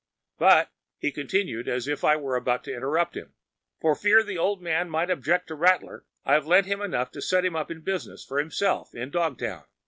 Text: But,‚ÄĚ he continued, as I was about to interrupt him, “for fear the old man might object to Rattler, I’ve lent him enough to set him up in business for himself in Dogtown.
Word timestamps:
But,‚ÄĚ 0.39 0.69
he 0.97 1.11
continued, 1.11 1.67
as 1.67 1.87
I 1.87 2.15
was 2.15 2.35
about 2.35 2.63
to 2.63 2.73
interrupt 2.73 3.15
him, 3.15 3.35
“for 3.79 3.93
fear 3.93 4.23
the 4.23 4.35
old 4.35 4.59
man 4.59 4.89
might 4.89 5.11
object 5.11 5.45
to 5.49 5.53
Rattler, 5.55 6.05
I’ve 6.25 6.47
lent 6.47 6.65
him 6.65 6.81
enough 6.81 7.11
to 7.11 7.21
set 7.21 7.45
him 7.45 7.55
up 7.55 7.69
in 7.69 7.81
business 7.81 8.25
for 8.25 8.39
himself 8.39 8.95
in 8.95 9.11
Dogtown. 9.11 9.63